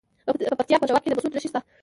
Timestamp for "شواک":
0.89-1.01